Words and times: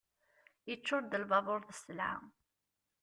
Iččur-d 0.73 1.13
lbabur 1.23 1.61
d 1.63 1.69
sselɛa. 1.77 2.13